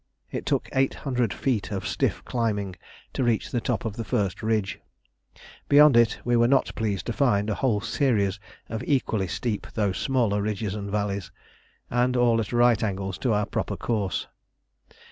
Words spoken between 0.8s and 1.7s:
hundred feet